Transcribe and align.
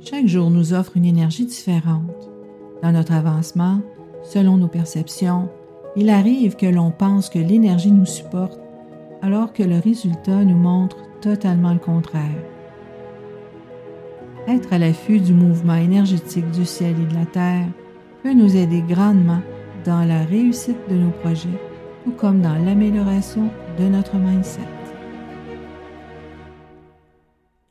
Chaque 0.00 0.26
jour 0.26 0.50
nous 0.50 0.74
offre 0.74 0.96
une 0.96 1.04
énergie 1.04 1.44
différente. 1.44 2.30
Dans 2.82 2.92
notre 2.92 3.12
avancement, 3.12 3.80
selon 4.22 4.56
nos 4.56 4.68
perceptions, 4.68 5.48
il 5.96 6.08
arrive 6.08 6.54
que 6.54 6.66
l'on 6.66 6.90
pense 6.92 7.28
que 7.28 7.38
l'énergie 7.38 7.90
nous 7.90 8.06
supporte 8.06 8.60
alors 9.22 9.52
que 9.52 9.64
le 9.64 9.78
résultat 9.78 10.44
nous 10.44 10.56
montre 10.56 10.96
totalement 11.20 11.72
le 11.72 11.80
contraire. 11.80 12.44
Être 14.46 14.72
à 14.72 14.78
l'affût 14.78 15.20
du 15.20 15.34
mouvement 15.34 15.74
énergétique 15.74 16.50
du 16.52 16.64
ciel 16.64 16.94
et 17.00 17.06
de 17.06 17.14
la 17.14 17.26
terre 17.26 17.66
peut 18.22 18.32
nous 18.32 18.56
aider 18.56 18.82
grandement 18.88 19.40
dans 19.84 20.04
la 20.06 20.24
réussite 20.24 20.78
de 20.88 20.94
nos 20.94 21.10
projets, 21.10 21.60
tout 22.04 22.12
comme 22.12 22.40
dans 22.40 22.54
l'amélioration 22.54 23.50
de 23.78 23.84
notre 23.84 24.16
mindset. 24.16 24.60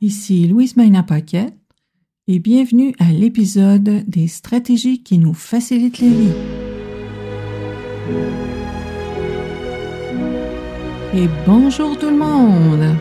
Ici 0.00 0.46
Louise 0.46 0.76
Maina 0.76 1.02
Paquette 1.02 1.54
et 2.30 2.40
bienvenue 2.40 2.94
à 2.98 3.10
l'épisode 3.10 4.04
des 4.06 4.28
stratégies 4.28 5.02
qui 5.02 5.16
nous 5.18 5.32
facilitent 5.32 5.98
la 5.98 6.08
vie. 6.08 6.28
Et 11.14 11.26
bonjour 11.46 11.98
tout 11.98 12.10
le 12.10 12.18
monde! 12.18 12.96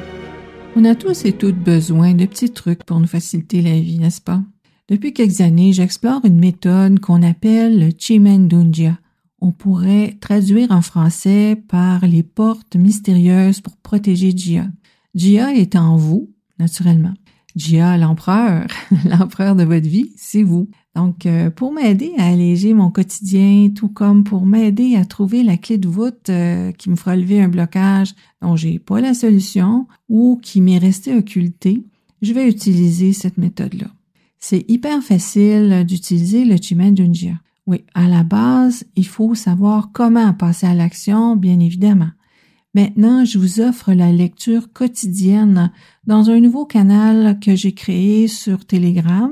On 0.78 0.86
a 0.86 0.96
tous 0.96 1.26
et 1.26 1.34
toutes 1.34 1.58
besoin 1.58 2.14
de 2.14 2.26
petits 2.26 2.52
trucs 2.52 2.86
pour 2.86 3.02
nous 3.02 3.08
faciliter 3.08 3.62
la 3.62 3.78
vie, 3.78 4.00
n'est-ce 4.00 4.22
pas? 4.22 4.42
Depuis 4.88 5.12
quelques 5.12 5.42
années, 5.42 5.74
j'explore 5.74 6.22
une 6.24 6.40
méthode 6.40 7.02
qu'on 7.02 7.22
appelle 7.22 7.78
le 7.80 7.90
Chimendunjia. 7.98 8.98
On 9.42 9.52
pourrait 9.52 10.16
traduire 10.22 10.72
en 10.72 10.82
français 10.82 11.62
par 11.68 12.08
les 12.08 12.24
portes 12.24 12.78
mystérieuses 12.78 13.60
pour 13.60 13.76
protéger 13.76 14.32
Jia. 14.32 14.68
Jia 15.16 15.54
est 15.54 15.76
en 15.76 15.98
vous, 15.98 16.30
naturellement. 16.60 17.14
Jia, 17.58 17.98
l'empereur, 17.98 18.68
l'empereur 19.06 19.56
de 19.56 19.64
votre 19.64 19.88
vie, 19.88 20.12
c'est 20.16 20.44
vous. 20.44 20.70
Donc, 20.96 21.26
euh, 21.26 21.50
pour 21.50 21.74
m'aider 21.74 22.14
à 22.18 22.28
alléger 22.28 22.74
mon 22.74 22.92
quotidien, 22.92 23.70
tout 23.76 23.90
comme 23.90 24.24
pour 24.24 24.46
m'aider 24.46 24.96
à 24.96 25.06
trouver 25.06 25.44
la 25.44 25.58
clé 25.58 25.78
de 25.78 25.88
voûte 25.88 26.30
euh, 26.30 26.72
qui 26.72 26.90
me 26.90 26.96
fera 26.96 27.16
lever 27.16 27.42
un 27.42 27.48
blocage 27.48 28.14
dont 28.42 28.56
j'ai 28.56 28.78
pas 28.78 29.02
la 29.02 29.14
solution 29.16 29.88
ou 30.08 30.40
qui 30.42 30.62
m'est 30.62 30.78
resté 30.78 31.16
occulté, 31.16 31.84
je 32.22 32.34
vais 32.34 32.48
utiliser 32.48 33.12
cette 33.12 33.38
méthode-là. 33.38 33.88
C'est 34.40 34.64
hyper 34.70 35.02
facile 35.02 35.84
d'utiliser 35.86 36.46
le 36.46 36.58
Chimendunjia. 36.58 37.34
Oui, 37.66 37.84
à 37.96 38.08
la 38.08 38.24
base, 38.24 38.86
il 38.96 39.08
faut 39.08 39.36
savoir 39.36 39.92
comment 39.92 40.34
passer 40.34 40.68
à 40.68 40.76
l'action, 40.76 41.36
bien 41.36 41.60
évidemment. 41.60 42.12
Maintenant, 42.78 43.26
je 43.26 43.40
vous 43.40 43.60
offre 43.60 43.92
la 43.92 44.12
lecture 44.12 44.72
quotidienne 44.72 45.72
dans 46.06 46.30
un 46.30 46.40
nouveau 46.40 46.68
canal 46.68 47.40
que 47.40 47.56
j'ai 47.56 47.72
créé 47.72 48.28
sur 48.28 48.68
Telegram 48.68 49.32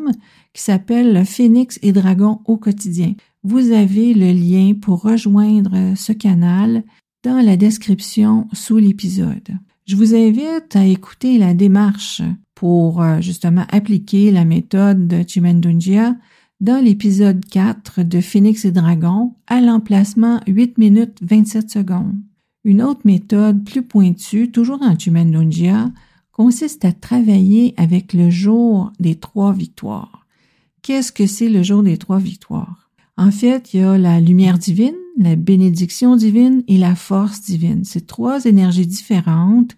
qui 0.51 0.63
s'appelle 0.63 1.23
Phoenix 1.27 1.77
et 1.83 1.91
Dragon 1.91 2.39
au 2.45 2.57
quotidien. 2.57 3.13
Vous 3.43 3.71
avez 3.71 4.16
le 4.16 4.31
lien 4.31 4.73
pour 4.73 5.03
rejoindre 5.03 5.93
ce 5.95 6.11
canal 6.11 6.83
dans 7.23 7.39
la 7.39 7.55
description 7.55 8.47
sous 8.51 8.77
l'épisode. 8.77 9.51
Je 9.85 9.95
vous 9.95 10.16
invite 10.16 10.75
à 10.75 10.83
écouter 10.83 11.38
la 11.38 11.53
démarche 11.53 12.23
pour 12.55 13.03
euh, 13.03 13.21
justement 13.21 13.67
appliquer 13.69 14.31
la 14.31 14.43
méthode 14.43 15.07
de 15.07 15.21
Chimendunjia 15.21 16.16
dans 16.61 16.83
l'épisode 16.83 17.45
4 17.45 18.01
de 18.01 18.21
Phoenix 18.21 18.66
et 18.66 18.71
Dragon 18.71 19.35
à 19.45 19.61
l'emplacement 19.61 20.41
8 20.47 20.79
minutes 20.79 21.19
27 21.21 21.69
secondes. 21.69 22.16
Une 22.66 22.81
autre 22.81 23.02
méthode 23.05 23.63
plus 23.63 23.83
pointue, 23.83 24.49
toujours 24.49 24.81
en 24.81 24.97
Chimendunjia, 24.97 25.91
consiste 26.31 26.83
à 26.83 26.91
travailler 26.91 27.75
avec 27.77 28.11
le 28.11 28.31
jour 28.31 28.91
des 28.99 29.13
trois 29.16 29.53
victoires. 29.53 30.25
Qu'est-ce 30.81 31.11
que 31.11 31.27
c'est 31.27 31.47
le 31.47 31.61
jour 31.61 31.83
des 31.83 31.97
trois 31.97 32.17
victoires? 32.17 32.89
En 33.17 33.30
fait, 33.30 33.73
il 33.73 33.81
y 33.81 33.84
a 33.84 34.00
la 34.00 34.19
lumière 34.19 34.57
divine, 34.57 34.95
la 35.16 35.35
bénédiction 35.35 36.16
divine 36.16 36.63
et 36.67 36.79
la 36.79 36.95
force 36.95 37.41
divine. 37.41 37.84
C'est 37.85 38.07
trois 38.07 38.45
énergies 38.45 38.88
différentes 38.88 39.78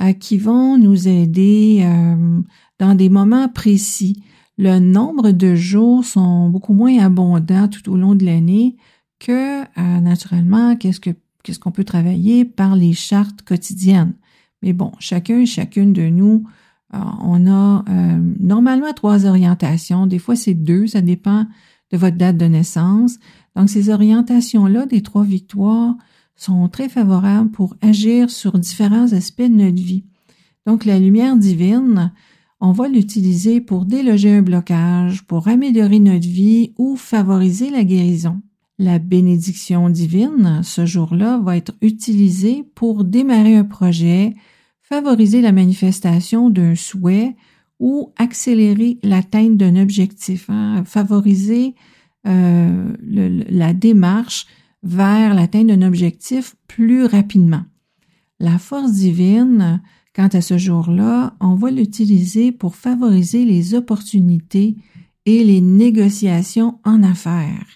euh, 0.00 0.12
qui 0.12 0.36
vont 0.36 0.76
nous 0.76 1.06
aider 1.06 1.82
euh, 1.84 2.40
dans 2.80 2.96
des 2.96 3.10
moments 3.10 3.48
précis. 3.48 4.24
Le 4.58 4.80
nombre 4.80 5.30
de 5.30 5.54
jours 5.54 6.04
sont 6.04 6.48
beaucoup 6.48 6.74
moins 6.74 6.98
abondants 6.98 7.68
tout 7.68 7.92
au 7.92 7.96
long 7.96 8.16
de 8.16 8.24
l'année 8.24 8.76
que 9.20 9.62
euh, 9.62 10.00
naturellement 10.00 10.74
qu'est-ce 10.74 11.00
que 11.00 11.10
qu'est-ce 11.44 11.60
qu'on 11.60 11.70
peut 11.70 11.84
travailler 11.84 12.44
par 12.44 12.74
les 12.74 12.92
chartes 12.92 13.42
quotidiennes. 13.42 14.14
Mais 14.62 14.72
bon, 14.72 14.90
chacun 14.98 15.38
et 15.38 15.46
chacune 15.46 15.92
de 15.92 16.08
nous 16.08 16.44
on 17.20 17.46
a 17.46 17.84
euh, 17.88 18.18
normalement 18.40 18.92
trois 18.92 19.26
orientations. 19.26 20.06
Des 20.06 20.18
fois, 20.18 20.36
c'est 20.36 20.54
deux. 20.54 20.86
Ça 20.86 21.00
dépend 21.00 21.46
de 21.90 21.96
votre 21.96 22.16
date 22.16 22.36
de 22.36 22.46
naissance. 22.46 23.18
Donc, 23.56 23.70
ces 23.70 23.90
orientations-là 23.90 24.86
des 24.86 25.02
trois 25.02 25.24
victoires 25.24 25.94
sont 26.36 26.68
très 26.68 26.88
favorables 26.88 27.50
pour 27.50 27.76
agir 27.80 28.30
sur 28.30 28.58
différents 28.58 29.12
aspects 29.12 29.42
de 29.42 29.48
notre 29.48 29.82
vie. 29.82 30.04
Donc, 30.66 30.84
la 30.84 30.98
lumière 30.98 31.36
divine, 31.36 32.12
on 32.60 32.72
va 32.72 32.88
l'utiliser 32.88 33.60
pour 33.60 33.84
déloger 33.84 34.36
un 34.36 34.42
blocage, 34.42 35.24
pour 35.26 35.48
améliorer 35.48 35.98
notre 35.98 36.26
vie 36.26 36.72
ou 36.78 36.96
favoriser 36.96 37.70
la 37.70 37.84
guérison. 37.84 38.40
La 38.78 38.98
bénédiction 38.98 39.88
divine, 39.88 40.60
ce 40.64 40.84
jour-là, 40.84 41.38
va 41.38 41.56
être 41.56 41.74
utilisée 41.80 42.64
pour 42.74 43.04
démarrer 43.04 43.56
un 43.56 43.64
projet, 43.64 44.34
favoriser 44.82 45.40
la 45.40 45.52
manifestation 45.52 46.50
d'un 46.50 46.74
souhait 46.74 47.36
ou 47.78 48.12
accélérer 48.16 48.98
l'atteinte 49.02 49.56
d'un 49.56 49.80
objectif, 49.80 50.50
hein, 50.50 50.82
favoriser 50.84 51.74
euh, 52.26 52.92
la 53.00 53.72
démarche 53.74 54.46
vers 54.82 55.34
l'atteinte 55.34 55.68
d'un 55.68 55.82
objectif 55.82 56.56
plus 56.66 57.04
rapidement. 57.04 57.64
La 58.40 58.58
force 58.58 58.92
divine, 58.92 59.82
quant 60.14 60.28
à 60.32 60.40
ce 60.40 60.58
jour-là, 60.58 61.36
on 61.40 61.54
va 61.54 61.70
l'utiliser 61.70 62.50
pour 62.50 62.74
favoriser 62.74 63.44
les 63.44 63.74
opportunités 63.74 64.76
et 65.26 65.44
les 65.44 65.60
négociations 65.60 66.80
en 66.84 67.02
affaires. 67.02 67.66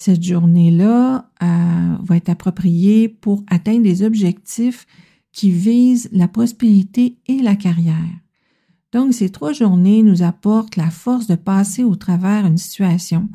Cette 0.00 0.22
journée-là 0.22 1.30
euh, 1.42 1.96
va 2.02 2.16
être 2.16 2.30
appropriée 2.30 3.06
pour 3.06 3.44
atteindre 3.50 3.82
des 3.82 4.02
objectifs 4.02 4.86
qui 5.30 5.50
vise 5.50 6.08
la 6.10 6.26
prospérité 6.26 7.18
et 7.26 7.42
la 7.42 7.54
carrière. 7.54 7.94
Donc, 8.92 9.12
ces 9.12 9.28
trois 9.28 9.52
journées 9.52 10.02
nous 10.02 10.22
apportent 10.22 10.76
la 10.76 10.88
force 10.88 11.26
de 11.26 11.34
passer 11.34 11.84
au 11.84 11.96
travers 11.96 12.46
une 12.46 12.56
situation, 12.56 13.28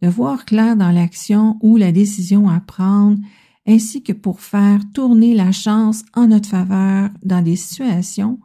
de 0.00 0.08
voir 0.08 0.44
clair 0.44 0.76
dans 0.76 0.92
l'action 0.92 1.58
ou 1.60 1.76
la 1.76 1.90
décision 1.90 2.48
à 2.48 2.60
prendre, 2.60 3.18
ainsi 3.66 4.04
que 4.04 4.12
pour 4.12 4.40
faire 4.40 4.78
tourner 4.94 5.34
la 5.34 5.50
chance 5.50 6.04
en 6.14 6.28
notre 6.28 6.48
faveur 6.48 7.10
dans 7.24 7.42
des 7.42 7.56
situations 7.56 8.38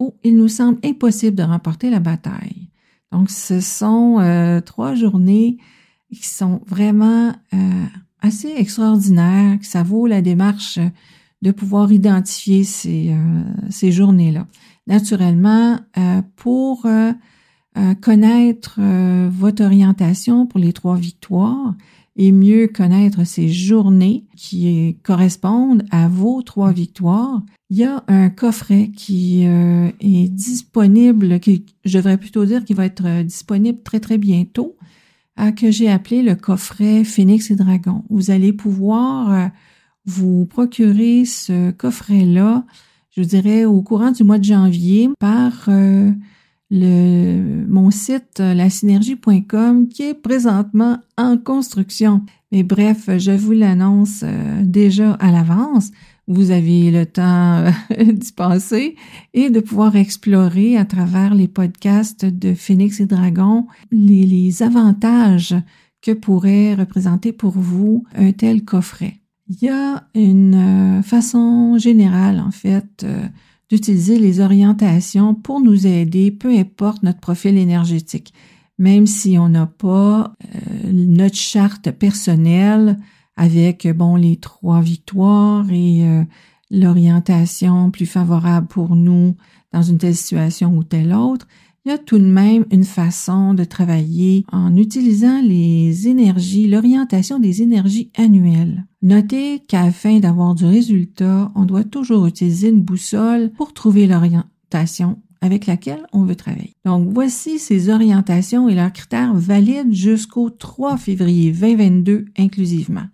où 0.00 0.14
il 0.24 0.36
nous 0.36 0.48
semble 0.48 0.80
impossible 0.84 1.36
de 1.36 1.44
remporter 1.44 1.88
la 1.88 2.00
bataille. 2.00 2.68
Donc, 3.12 3.30
ce 3.30 3.60
sont 3.60 4.18
euh, 4.18 4.60
trois 4.60 4.96
journées 4.96 5.58
qui 6.14 6.28
sont 6.28 6.60
vraiment 6.66 7.32
euh, 7.54 7.84
assez 8.20 8.52
extraordinaires, 8.56 9.58
que 9.58 9.66
ça 9.66 9.82
vaut 9.82 10.06
la 10.06 10.22
démarche 10.22 10.78
de 11.42 11.50
pouvoir 11.50 11.92
identifier 11.92 12.64
ces, 12.64 13.10
euh, 13.10 13.42
ces 13.68 13.92
journées-là. 13.92 14.46
Naturellement, 14.86 15.78
euh, 15.98 16.22
pour 16.36 16.86
euh, 16.86 17.12
connaître 18.00 18.78
votre 19.30 19.64
orientation 19.64 20.46
pour 20.46 20.60
les 20.60 20.74
trois 20.74 20.96
victoires 20.96 21.74
et 22.16 22.30
mieux 22.30 22.68
connaître 22.68 23.24
ces 23.24 23.48
journées 23.48 24.26
qui 24.36 24.98
correspondent 25.02 25.82
à 25.90 26.06
vos 26.06 26.42
trois 26.42 26.72
victoires, 26.72 27.42
il 27.70 27.78
y 27.78 27.84
a 27.84 28.04
un 28.08 28.28
coffret 28.28 28.90
qui 28.94 29.44
est 29.44 30.28
disponible, 30.28 31.40
qui, 31.40 31.64
je 31.86 31.96
devrais 31.96 32.18
plutôt 32.18 32.44
dire 32.44 32.62
qui 32.62 32.74
va 32.74 32.84
être 32.84 33.22
disponible 33.22 33.82
très 33.82 34.00
très 34.00 34.18
bientôt, 34.18 34.76
que 35.56 35.70
j'ai 35.70 35.90
appelé 35.90 36.22
le 36.22 36.34
coffret 36.34 37.04
Phoenix 37.04 37.50
et 37.50 37.56
Dragon. 37.56 38.04
Vous 38.10 38.30
allez 38.30 38.52
pouvoir 38.52 39.50
vous 40.04 40.46
procurez 40.46 41.24
ce 41.24 41.70
coffret-là, 41.70 42.64
je 43.10 43.22
dirais, 43.22 43.64
au 43.64 43.82
courant 43.82 44.10
du 44.10 44.24
mois 44.24 44.38
de 44.38 44.44
janvier 44.44 45.10
par 45.20 45.52
euh, 45.68 46.10
le, 46.70 47.64
mon 47.68 47.90
site 47.90 48.40
euh, 48.40 48.54
lasynergie.com 48.54 49.88
qui 49.88 50.02
est 50.02 50.14
présentement 50.14 50.98
en 51.16 51.36
construction. 51.36 52.22
Mais 52.50 52.62
bref, 52.64 53.08
je 53.18 53.30
vous 53.30 53.52
l'annonce 53.52 54.22
euh, 54.24 54.62
déjà 54.64 55.12
à 55.14 55.30
l'avance. 55.30 55.90
Vous 56.28 56.52
avez 56.52 56.90
le 56.90 57.04
temps 57.04 57.64
d'y 57.98 58.32
penser 58.32 58.96
et 59.34 59.50
de 59.50 59.60
pouvoir 59.60 59.96
explorer 59.96 60.76
à 60.76 60.84
travers 60.84 61.34
les 61.34 61.48
podcasts 61.48 62.24
de 62.24 62.54
Phoenix 62.54 63.00
et 63.00 63.06
Dragon 63.06 63.66
les, 63.90 64.62
avantages 64.62 65.54
que 66.00 66.12
pourrait 66.12 66.74
représenter 66.74 67.32
pour 67.32 67.52
vous 67.52 68.04
un 68.14 68.32
tel 68.32 68.64
coffret. 68.64 69.18
Il 69.48 69.62
y 69.62 69.68
a 69.68 70.04
une 70.14 70.98
euh, 70.98 71.02
façon 71.02 71.76
générale, 71.78 72.40
en 72.40 72.50
fait, 72.50 73.02
euh, 73.04 73.26
d'utiliser 73.68 74.18
les 74.18 74.40
orientations 74.40 75.34
pour 75.34 75.60
nous 75.60 75.86
aider, 75.86 76.30
peu 76.30 76.56
importe 76.56 77.02
notre 77.02 77.20
profil 77.20 77.56
énergétique. 77.58 78.32
Même 78.78 79.06
si 79.06 79.38
on 79.38 79.48
n'a 79.48 79.66
pas 79.66 80.34
euh, 80.44 80.92
notre 80.92 81.36
charte 81.36 81.90
personnelle 81.90 82.98
avec 83.36 83.88
bon 83.96 84.16
les 84.16 84.36
trois 84.36 84.80
victoires 84.80 85.66
et 85.70 86.06
euh, 86.06 86.24
l'orientation 86.70 87.90
plus 87.90 88.06
favorable 88.06 88.66
pour 88.66 88.96
nous 88.96 89.36
dans 89.72 89.82
une 89.82 89.98
telle 89.98 90.16
situation 90.16 90.76
ou 90.76 90.84
telle 90.84 91.14
autre, 91.14 91.46
il 91.84 91.88
y 91.88 91.92
a 91.92 91.98
tout 91.98 92.18
de 92.18 92.24
même 92.24 92.64
une 92.70 92.84
façon 92.84 93.54
de 93.54 93.64
travailler 93.64 94.44
en 94.52 94.76
utilisant 94.76 95.40
les 95.42 96.06
énergies, 96.06 96.68
l'orientation 96.68 97.40
des 97.40 97.62
énergies 97.62 98.10
annuelles. 98.16 98.86
Notez 99.02 99.64
qu'afin 99.66 100.20
d'avoir 100.20 100.54
du 100.54 100.64
résultat, 100.64 101.50
on 101.56 101.64
doit 101.64 101.82
toujours 101.82 102.26
utiliser 102.26 102.68
une 102.68 102.82
boussole 102.82 103.50
pour 103.56 103.72
trouver 103.72 104.06
l'orientation 104.06 105.18
avec 105.40 105.66
laquelle 105.66 106.06
on 106.12 106.22
veut 106.22 106.36
travailler. 106.36 106.76
Donc, 106.84 107.08
voici 107.12 107.58
ces 107.58 107.90
orientations 107.90 108.68
et 108.68 108.76
leurs 108.76 108.92
critères 108.92 109.34
valides 109.34 109.92
jusqu'au 109.92 110.50
3 110.50 110.96
février 110.96 111.50
2022 111.50 112.26
inclusivement. 112.38 113.06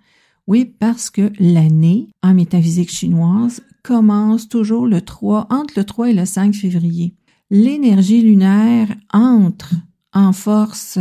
Oui, 0.49 0.65
parce 0.65 1.11
que 1.11 1.31
l'année 1.39 2.09
en 2.23 2.33
métaphysique 2.33 2.91
chinoise 2.91 3.63
commence 3.85 4.49
toujours 4.49 4.87
le 4.87 5.03
3, 5.03 5.47
entre 5.51 5.75
le 5.77 5.85
3 5.85 6.11
et 6.11 6.15
le 6.15 6.25
5 6.25 6.55
février 6.55 7.15
l'énergie 7.51 8.23
lunaire 8.23 8.89
entre 9.13 9.75
en 10.13 10.33
force 10.33 10.99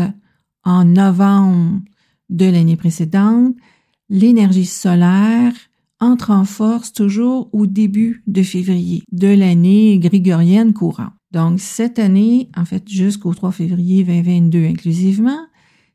en 0.63 0.85
novembre 0.85 1.81
de 2.29 2.45
l'année 2.45 2.75
précédente, 2.75 3.55
l'énergie 4.09 4.65
solaire 4.65 5.53
entre 5.99 6.31
en 6.31 6.45
force 6.45 6.93
toujours 6.93 7.49
au 7.53 7.65
début 7.65 8.23
de 8.27 8.43
février 8.43 9.03
de 9.11 9.27
l'année 9.27 9.97
grégorienne 9.97 10.73
courante. 10.73 11.13
Donc 11.31 11.59
cette 11.59 11.99
année, 11.99 12.49
en 12.55 12.65
fait 12.65 12.87
jusqu'au 12.87 13.33
3 13.33 13.51
février 13.51 14.03
2022 14.03 14.65
inclusivement, 14.65 15.39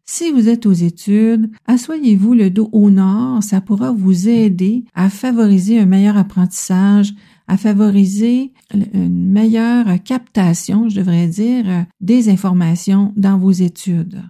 si 0.04 0.32
vous 0.32 0.48
êtes 0.48 0.66
aux 0.66 0.72
études, 0.72 1.50
asseyez-vous 1.66 2.34
le 2.34 2.50
dos 2.50 2.68
au 2.72 2.90
nord, 2.90 3.42
ça 3.42 3.60
pourra 3.60 3.92
vous 3.92 4.28
aider 4.28 4.84
à 4.94 5.08
favoriser 5.08 5.78
un 5.78 5.86
meilleur 5.86 6.16
apprentissage, 6.16 7.14
à 7.46 7.56
favoriser 7.56 8.52
une 8.72 9.30
meilleure 9.30 10.02
captation, 10.02 10.88
je 10.88 10.96
devrais 10.96 11.28
dire, 11.28 11.86
des 12.00 12.28
informations 12.28 13.12
dans 13.16 13.38
vos 13.38 13.52
études. 13.52 14.22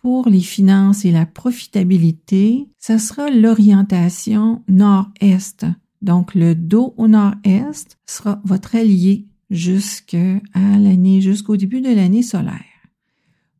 Pour 0.00 0.28
les 0.28 0.40
finances 0.40 1.04
et 1.04 1.12
la 1.12 1.26
profitabilité, 1.26 2.68
ce 2.78 2.98
sera 2.98 3.30
l'orientation 3.30 4.62
nord-est. 4.68 5.66
Donc, 6.00 6.34
le 6.34 6.54
dos 6.56 6.94
au 6.96 7.06
nord-est 7.06 7.96
sera 8.06 8.40
votre 8.44 8.74
allié 8.74 9.26
jusqu'à 9.50 10.40
l'année, 10.54 11.20
jusqu'au 11.20 11.56
début 11.56 11.80
de 11.80 11.94
l'année 11.94 12.22
solaire. 12.22 12.71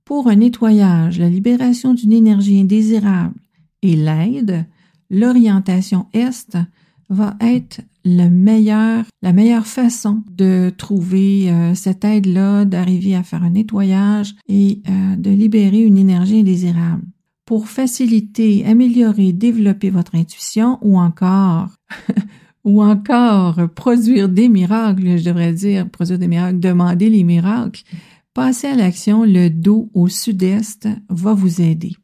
Pour 0.05 0.29
un 0.29 0.37
nettoyage, 0.37 1.19
la 1.19 1.29
libération 1.29 1.95
d'une 1.95 2.13
énergie 2.13 2.61
indésirable 2.61 3.35
et 3.83 3.95
l'aide, 3.95 4.67
l'orientation 5.11 6.07
est 6.13 6.57
va 7.09 7.37
être 7.41 7.83
le 8.05 8.29
meilleur, 8.29 9.05
la 9.23 9.33
meilleure 9.33 9.67
façon 9.67 10.25
de 10.31 10.73
trouver 10.77 11.51
euh, 11.51 11.75
cette 11.75 12.05
aide-là, 12.05 12.65
d'arriver 12.65 13.15
à 13.15 13.23
faire 13.23 13.45
un 13.45 13.51
nettoyage 13.51 14.35
et 14.49 14.83
euh, 14.89 15.17
de 15.17 15.31
libérer 15.31 15.83
une 15.83 15.99
énergie 15.99 16.41
indésirable. 16.41 17.03
Pour 17.45 17.69
faciliter, 17.69 18.65
améliorer, 18.67 19.33
développer 19.33 19.91
votre 19.91 20.17
intuition 20.17 20.79
ou 20.81 20.99
encore 20.99 21.69
ou 22.65 22.83
encore 22.83 23.69
produire 23.75 24.29
des 24.29 24.49
miracles, 24.49 25.19
je 25.19 25.25
devrais 25.25 25.53
dire, 25.53 25.89
produire 25.89 26.19
des 26.19 26.29
miracles, 26.29 26.61
demander 26.61 27.11
les 27.11 27.25
miracles, 27.25 27.83
passer 28.35 28.69
à 28.69 28.75
l'action, 28.75 29.25
le 29.25 29.51
dos 29.51 29.91
au 29.95 30.09
sud-est 30.09 30.89
va 31.09 31.35
vous 31.35 31.61
aider. 31.61 31.97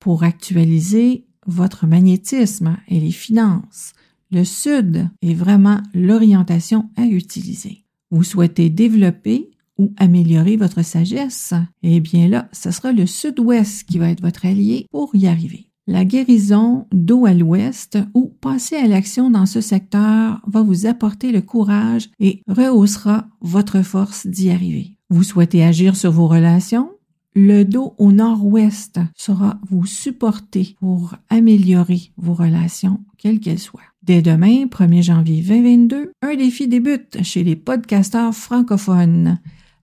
Pour 0.00 0.22
actualiser 0.22 1.26
votre 1.46 1.86
magnétisme 1.86 2.76
et 2.88 3.00
les 3.00 3.10
finances, 3.10 3.92
le 4.30 4.44
sud 4.44 5.08
est 5.22 5.34
vraiment 5.34 5.80
l'orientation 5.94 6.90
à 6.96 7.06
utiliser. 7.06 7.84
Vous 8.10 8.22
souhaitez 8.22 8.70
développer 8.70 9.50
ou 9.78 9.92
améliorer 9.96 10.56
votre 10.56 10.82
sagesse? 10.82 11.54
Eh 11.82 12.00
bien 12.00 12.28
là, 12.28 12.48
ce 12.52 12.70
sera 12.70 12.92
le 12.92 13.06
sud-ouest 13.06 13.84
qui 13.84 13.98
va 13.98 14.10
être 14.10 14.20
votre 14.20 14.44
allié 14.44 14.86
pour 14.90 15.14
y 15.14 15.26
arriver. 15.26 15.70
La 15.86 16.04
guérison 16.04 16.86
d'eau 16.92 17.24
à 17.24 17.32
l'ouest 17.32 17.98
ou 18.12 18.26
passer 18.42 18.76
à 18.76 18.86
l'action 18.86 19.30
dans 19.30 19.46
ce 19.46 19.62
secteur 19.62 20.42
va 20.46 20.62
vous 20.62 20.84
apporter 20.84 21.32
le 21.32 21.40
courage 21.40 22.10
et 22.20 22.42
rehaussera 22.46 23.28
votre 23.40 23.80
force 23.80 24.26
d'y 24.26 24.50
arriver. 24.50 24.97
Vous 25.10 25.22
souhaitez 25.22 25.64
agir 25.64 25.96
sur 25.96 26.12
vos 26.12 26.28
relations? 26.28 26.90
Le 27.34 27.62
dos 27.62 27.94
au 27.96 28.12
nord-ouest 28.12 29.00
sera 29.14 29.58
vous 29.70 29.86
supporter 29.86 30.76
pour 30.80 31.14
améliorer 31.30 32.12
vos 32.18 32.34
relations, 32.34 33.00
quelles 33.16 33.40
qu'elles 33.40 33.58
soient. 33.58 33.80
Dès 34.02 34.20
demain, 34.20 34.66
1er 34.66 35.02
janvier 35.02 35.40
2022, 35.40 36.12
un 36.20 36.34
défi 36.36 36.68
débute 36.68 37.22
chez 37.22 37.42
les 37.42 37.56
podcasteurs 37.56 38.34
francophones. 38.34 39.38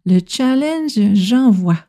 Le 0.05 0.19
challenge 0.27 0.99
J'envoie 1.15 1.79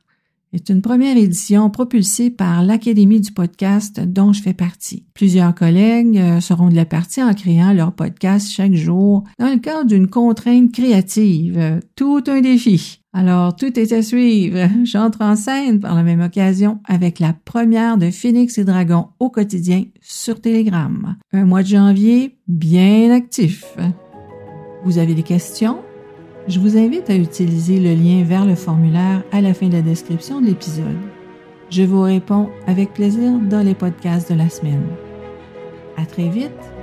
est 0.55 0.71
une 0.71 0.81
première 0.81 1.19
édition 1.19 1.69
propulsée 1.69 2.31
par 2.31 2.63
l'Académie 2.63 3.21
du 3.21 3.33
podcast 3.33 4.01
dont 4.01 4.33
je 4.33 4.41
fais 4.41 4.55
partie. 4.55 5.05
Plusieurs 5.13 5.55
collègues 5.55 6.17
euh, 6.17 6.41
seront 6.41 6.71
de 6.71 6.75
la 6.75 6.87
partie 6.87 7.23
en 7.23 7.35
créant 7.35 7.75
leur 7.75 7.93
podcast 7.93 8.51
chaque 8.51 8.75
jour 8.75 9.25
dans 9.39 9.51
le 9.53 9.59
cadre 9.59 9.85
d'une 9.87 10.09
contrainte 10.09 10.73
créative. 10.73 11.81
Tout 11.97 12.25
un 12.29 12.41
défi. 12.41 13.03
Alors, 13.19 13.57
tout 13.57 13.81
est 13.81 13.93
à 13.93 14.03
suivre. 14.03 14.69
J'entre 14.85 15.23
en 15.23 15.37
scène 15.37 15.81
par 15.81 15.95
la 15.95 16.03
même 16.03 16.21
occasion 16.21 16.81
avec 16.85 17.19
la 17.19 17.33
première 17.33 17.97
de 17.97 18.11
Phoenix 18.11 18.59
et 18.59 18.65
Dragon 18.65 19.09
au 19.19 19.31
quotidien 19.31 19.85
sur 20.03 20.39
Telegram. 20.39 21.17
Un 21.33 21.47
mois 21.47 21.63
de 21.63 21.69
janvier 21.69 22.37
bien 22.47 23.11
actif. 23.11 23.65
Vous 24.85 24.99
avez 24.99 25.15
des 25.15 25.23
questions? 25.23 25.79
je 26.49 26.61
vous 26.61 26.77
invite 26.77 27.11
à 27.11 27.17
utiliser 27.17 27.81
le 27.81 27.95
lien 27.95 28.23
vers 28.23 28.45
le 28.45 28.55
formulaire 28.55 29.25
à 29.33 29.41
la 29.41 29.53
fin 29.55 29.69
de 29.69 29.73
la 29.73 29.83
description 29.83 30.41
de 30.41 30.47
l'épisode. 30.47 30.85
Je 31.71 31.83
vous 31.83 32.03
réponds 32.03 32.51
avec 32.67 32.93
plaisir 32.93 33.33
dans 33.41 33.65
les 33.65 33.75
podcasts 33.75 34.31
de 34.31 34.39
la 34.39 34.49
semaine. 34.49 34.87
À 35.97 36.07
très 36.07 36.29
vite! 36.29 36.76